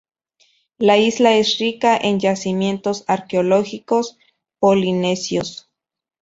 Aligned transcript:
La 0.79 0.97
isla 0.97 1.35
es 1.37 1.59
rica 1.59 1.95
en 1.95 2.19
yacimientos 2.19 3.03
arqueológicos 3.05 4.17
polinesios. 4.59 5.69